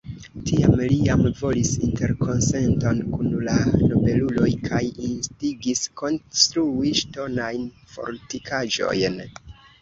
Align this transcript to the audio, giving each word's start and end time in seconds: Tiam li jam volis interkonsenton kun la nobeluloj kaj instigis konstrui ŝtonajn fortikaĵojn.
Tiam 0.49 0.71
li 0.77 0.95
jam 1.07 1.19
volis 1.41 1.73
interkonsenton 1.87 3.01
kun 3.11 3.35
la 3.47 3.57
nobeluloj 3.91 4.49
kaj 4.63 4.81
instigis 5.09 5.83
konstrui 6.03 6.95
ŝtonajn 7.03 7.69
fortikaĵojn. 7.93 9.21